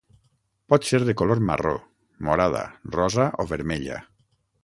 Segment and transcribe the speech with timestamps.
[0.73, 1.73] Pot ser de color marró,
[2.29, 2.63] morada,
[2.97, 4.01] rosa o vermella.